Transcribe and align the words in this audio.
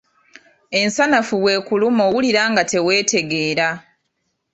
Ensanafu 0.81 1.33
bw'ekuluma 1.41 2.01
owulira 2.09 2.41
nga 2.51 2.63
teweetegeera. 2.71 3.67